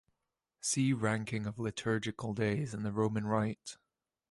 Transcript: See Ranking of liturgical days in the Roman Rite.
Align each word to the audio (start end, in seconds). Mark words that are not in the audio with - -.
See 0.61 0.93
Ranking 0.93 1.45
of 1.45 1.59
liturgical 1.59 2.33
days 2.33 2.73
in 2.73 2.81
the 2.81 2.91
Roman 2.91 3.27
Rite. 3.27 3.77